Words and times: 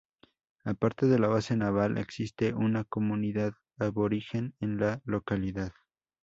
Aparte 0.63 1.05
de 1.05 1.19
la 1.19 1.27
base 1.27 1.55
naval 1.55 1.99
existe 1.99 2.55
una 2.55 2.85
comunidad 2.85 3.53
aborigen 3.77 4.55
en 4.59 4.79
la 4.79 4.99
localidad. 5.05 5.73